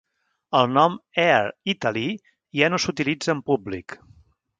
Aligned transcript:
El 0.59 0.69
nom 0.77 0.95
"Air 1.23 1.51
Italy" 1.73 2.05
ja 2.61 2.71
no 2.75 2.79
s'utilitza 2.87 3.35
en 3.35 3.45
públic. 3.51 3.97